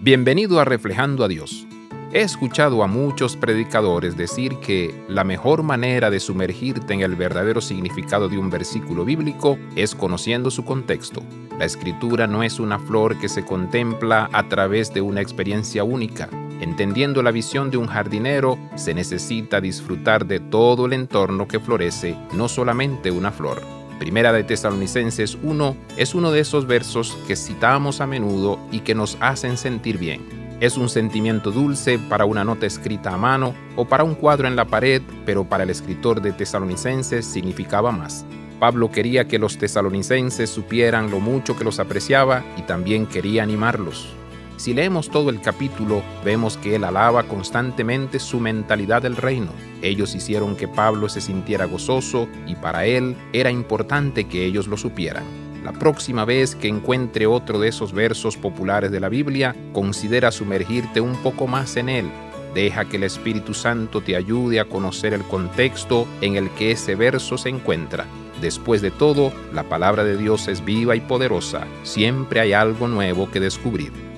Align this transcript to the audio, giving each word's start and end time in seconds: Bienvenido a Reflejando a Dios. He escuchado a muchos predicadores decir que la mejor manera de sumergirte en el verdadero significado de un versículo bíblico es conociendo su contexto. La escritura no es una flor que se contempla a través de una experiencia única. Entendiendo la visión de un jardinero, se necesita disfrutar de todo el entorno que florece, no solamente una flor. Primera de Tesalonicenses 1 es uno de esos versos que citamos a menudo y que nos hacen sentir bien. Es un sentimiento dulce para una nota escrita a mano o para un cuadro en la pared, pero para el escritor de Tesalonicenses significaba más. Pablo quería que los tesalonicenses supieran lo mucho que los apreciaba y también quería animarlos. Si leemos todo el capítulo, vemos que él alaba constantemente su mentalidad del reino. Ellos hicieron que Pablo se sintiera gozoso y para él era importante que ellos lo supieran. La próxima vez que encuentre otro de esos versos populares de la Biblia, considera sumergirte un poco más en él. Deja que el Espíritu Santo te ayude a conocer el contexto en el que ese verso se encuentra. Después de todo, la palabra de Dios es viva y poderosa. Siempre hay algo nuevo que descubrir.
Bienvenido 0.00 0.60
a 0.60 0.64
Reflejando 0.64 1.24
a 1.24 1.28
Dios. 1.28 1.66
He 2.12 2.20
escuchado 2.20 2.84
a 2.84 2.86
muchos 2.86 3.36
predicadores 3.36 4.16
decir 4.16 4.54
que 4.58 4.94
la 5.08 5.24
mejor 5.24 5.64
manera 5.64 6.08
de 6.08 6.20
sumergirte 6.20 6.94
en 6.94 7.00
el 7.00 7.16
verdadero 7.16 7.60
significado 7.60 8.28
de 8.28 8.38
un 8.38 8.48
versículo 8.48 9.04
bíblico 9.04 9.58
es 9.74 9.96
conociendo 9.96 10.52
su 10.52 10.64
contexto. 10.64 11.20
La 11.58 11.64
escritura 11.64 12.28
no 12.28 12.44
es 12.44 12.60
una 12.60 12.78
flor 12.78 13.18
que 13.18 13.28
se 13.28 13.44
contempla 13.44 14.30
a 14.32 14.48
través 14.48 14.94
de 14.94 15.00
una 15.00 15.20
experiencia 15.20 15.82
única. 15.82 16.28
Entendiendo 16.60 17.20
la 17.20 17.32
visión 17.32 17.68
de 17.72 17.78
un 17.78 17.88
jardinero, 17.88 18.56
se 18.76 18.94
necesita 18.94 19.60
disfrutar 19.60 20.26
de 20.26 20.38
todo 20.38 20.86
el 20.86 20.92
entorno 20.92 21.48
que 21.48 21.58
florece, 21.58 22.16
no 22.34 22.46
solamente 22.46 23.10
una 23.10 23.32
flor. 23.32 23.77
Primera 23.98 24.32
de 24.32 24.44
Tesalonicenses 24.44 25.36
1 25.42 25.76
es 25.96 26.14
uno 26.14 26.30
de 26.30 26.40
esos 26.40 26.66
versos 26.66 27.18
que 27.26 27.34
citamos 27.34 28.00
a 28.00 28.06
menudo 28.06 28.58
y 28.70 28.80
que 28.80 28.94
nos 28.94 29.18
hacen 29.20 29.56
sentir 29.56 29.98
bien. 29.98 30.56
Es 30.60 30.76
un 30.76 30.88
sentimiento 30.88 31.50
dulce 31.50 31.98
para 31.98 32.24
una 32.24 32.44
nota 32.44 32.66
escrita 32.66 33.14
a 33.14 33.16
mano 33.16 33.54
o 33.76 33.86
para 33.86 34.04
un 34.04 34.14
cuadro 34.14 34.46
en 34.46 34.56
la 34.56 34.66
pared, 34.66 35.02
pero 35.26 35.44
para 35.44 35.64
el 35.64 35.70
escritor 35.70 36.22
de 36.22 36.32
Tesalonicenses 36.32 37.26
significaba 37.26 37.90
más. 37.90 38.24
Pablo 38.60 38.90
quería 38.90 39.26
que 39.26 39.38
los 39.38 39.58
tesalonicenses 39.58 40.50
supieran 40.50 41.10
lo 41.10 41.20
mucho 41.20 41.56
que 41.56 41.64
los 41.64 41.78
apreciaba 41.78 42.44
y 42.56 42.62
también 42.62 43.06
quería 43.06 43.42
animarlos. 43.42 44.14
Si 44.58 44.74
leemos 44.74 45.08
todo 45.08 45.30
el 45.30 45.40
capítulo, 45.40 46.02
vemos 46.24 46.56
que 46.56 46.74
él 46.74 46.82
alaba 46.82 47.22
constantemente 47.22 48.18
su 48.18 48.40
mentalidad 48.40 49.02
del 49.02 49.14
reino. 49.14 49.52
Ellos 49.82 50.16
hicieron 50.16 50.56
que 50.56 50.66
Pablo 50.66 51.08
se 51.08 51.20
sintiera 51.20 51.66
gozoso 51.66 52.28
y 52.44 52.56
para 52.56 52.84
él 52.84 53.16
era 53.32 53.52
importante 53.52 54.24
que 54.24 54.44
ellos 54.44 54.66
lo 54.66 54.76
supieran. 54.76 55.22
La 55.62 55.70
próxima 55.72 56.24
vez 56.24 56.56
que 56.56 56.66
encuentre 56.66 57.28
otro 57.28 57.60
de 57.60 57.68
esos 57.68 57.92
versos 57.92 58.36
populares 58.36 58.90
de 58.90 58.98
la 58.98 59.08
Biblia, 59.08 59.54
considera 59.72 60.32
sumergirte 60.32 61.00
un 61.00 61.14
poco 61.18 61.46
más 61.46 61.76
en 61.76 61.88
él. 61.88 62.10
Deja 62.52 62.84
que 62.86 62.96
el 62.96 63.04
Espíritu 63.04 63.54
Santo 63.54 64.00
te 64.00 64.16
ayude 64.16 64.58
a 64.58 64.64
conocer 64.64 65.14
el 65.14 65.22
contexto 65.22 66.08
en 66.20 66.34
el 66.34 66.50
que 66.50 66.72
ese 66.72 66.96
verso 66.96 67.38
se 67.38 67.48
encuentra. 67.48 68.06
Después 68.40 68.82
de 68.82 68.90
todo, 68.90 69.32
la 69.52 69.62
palabra 69.62 70.02
de 70.02 70.16
Dios 70.16 70.48
es 70.48 70.64
viva 70.64 70.96
y 70.96 71.00
poderosa. 71.00 71.64
Siempre 71.84 72.40
hay 72.40 72.54
algo 72.54 72.88
nuevo 72.88 73.30
que 73.30 73.38
descubrir. 73.38 74.17